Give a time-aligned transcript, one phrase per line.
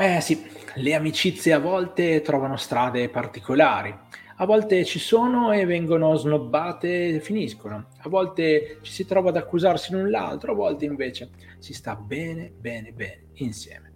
[0.00, 0.46] Eh sì,
[0.76, 3.92] le amicizie a volte trovano strade particolari.
[4.36, 7.88] A volte ci sono e vengono snobbate e finiscono.
[7.98, 12.52] A volte ci si trova ad accusarsi l'un l'altro, a volte invece si sta bene,
[12.56, 13.92] bene, bene insieme.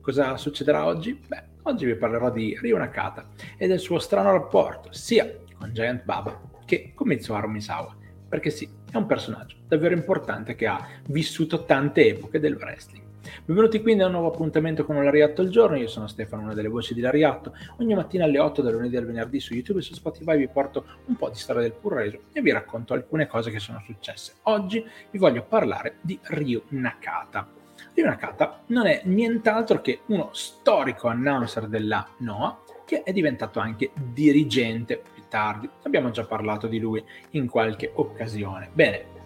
[0.00, 1.20] Cosa succederà oggi?
[1.26, 3.28] Beh, oggi vi parlerò di Ryo Nakata
[3.58, 7.94] e del suo strano rapporto sia con Giant Baba che con Mitsuharu Misawa.
[8.26, 13.10] Perché sì, è un personaggio davvero importante che ha vissuto tante epoche del wrestling.
[13.22, 16.66] Benvenuti quindi a un nuovo appuntamento con Lariatto al giorno, io sono Stefano, una delle
[16.66, 17.54] voci di Lariatto.
[17.78, 20.84] Ogni mattina alle 8 dal lunedì al venerdì su YouTube e su Spotify vi porto
[21.06, 24.34] un po' di storia del Purreso e vi racconto alcune cose che sono successe.
[24.44, 27.48] Oggi vi voglio parlare di Ryu Nakata.
[27.94, 33.92] Ryu Nakata non è nient'altro che uno storico announcer della NOAA che è diventato anche
[33.94, 35.70] dirigente più tardi.
[35.84, 38.68] Abbiamo già parlato di lui in qualche occasione.
[38.72, 39.20] Bene,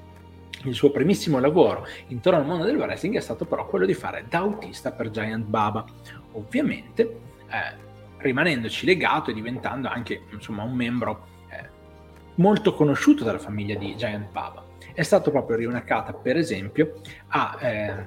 [0.66, 4.24] il suo primissimo lavoro intorno al mondo del wrestling è stato però quello di fare
[4.28, 5.84] da autista per Giant Baba,
[6.32, 7.02] ovviamente
[7.48, 7.84] eh,
[8.18, 11.68] rimanendoci legato e diventando anche insomma, un membro eh,
[12.36, 14.64] molto conosciuto dalla famiglia di Giant Baba.
[14.92, 18.04] È stato proprio Nakata, per esempio, a eh,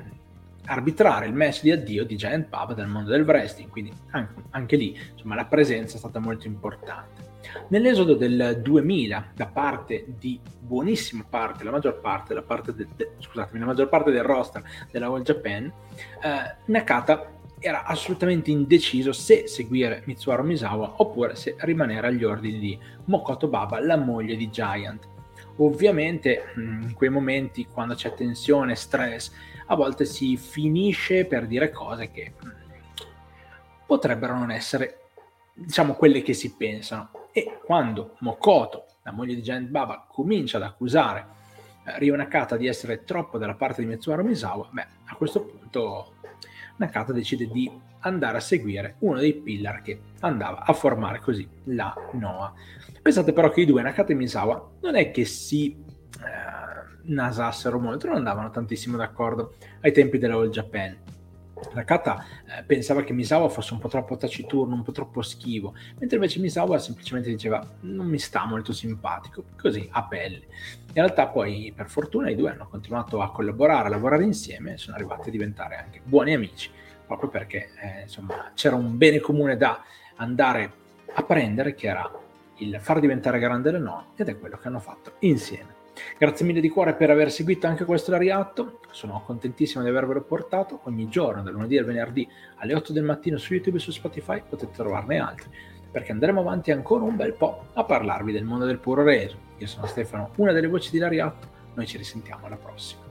[0.70, 4.76] arbitrare il match di addio di Giant Baba del mondo del wrestling, quindi anche, anche
[4.76, 7.28] lì insomma, la presenza è stata molto importante.
[7.70, 13.12] Nell'esodo del 2000, da parte di buonissima parte, la maggior parte, la parte de, de,
[13.18, 19.48] scusatemi, la maggior parte del roster della All Japan, eh, Nakata era assolutamente indeciso se
[19.48, 25.08] seguire Mitsuharu Misawa oppure se rimanere agli ordini di Mokoto Baba, la moglie di Giant.
[25.62, 29.32] Ovviamente in quei momenti quando c'è tensione, stress,
[29.68, 32.34] a volte si finisce per dire cose che
[33.86, 35.00] potrebbero non essere
[35.54, 37.10] diciamo quelle che si pensano.
[37.32, 41.26] E quando Mokoto, la moglie di Giant Baba, comincia ad accusare
[41.86, 46.14] eh, Ryo Nakata di essere troppo dalla parte di Mitsuharu Misawa, beh, a questo punto
[46.78, 47.70] Nakata decide di
[48.00, 52.54] andare a seguire uno dei pillar che andava a formare così la Noah.
[53.02, 58.08] Pensate però che i due, Nakata e Misawa, non è che si eh, nasassero molto,
[58.08, 60.98] non andavano tantissimo d'accordo ai tempi della All Japan
[61.74, 66.16] Nakata eh, pensava che Misawa fosse un po' troppo taciturno, un po' troppo schivo, mentre
[66.18, 70.48] invece Misawa semplicemente diceva non mi sta molto simpatico, così a pelle.
[70.88, 74.78] In realtà poi per fortuna i due hanno continuato a collaborare, a lavorare insieme e
[74.78, 76.72] sono arrivati a diventare anche buoni amici,
[77.10, 79.84] proprio perché eh, insomma c'era un bene comune da
[80.18, 80.72] andare
[81.14, 82.10] a prendere che era
[82.58, 85.78] il far diventare grande le no ed è quello che hanno fatto insieme.
[86.18, 90.82] Grazie mille di cuore per aver seguito anche questo Lariatto, sono contentissimo di avervelo portato,
[90.84, 94.42] ogni giorno dal lunedì al venerdì alle 8 del mattino su YouTube e su Spotify
[94.48, 95.50] potete trovarne altri,
[95.92, 99.38] perché andremo avanti ancora un bel po' a parlarvi del mondo del puro reso.
[99.58, 103.09] Io sono Stefano, una delle voci di Lariatto, noi ci risentiamo alla prossima.